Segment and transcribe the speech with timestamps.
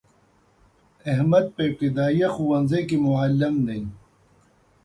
[1.11, 3.81] احمد په ابتدایه ښونځی کی معلم دی.